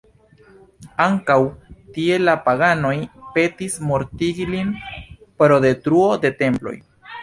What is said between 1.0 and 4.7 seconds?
Ankaŭ tie la paganoj penis mortigi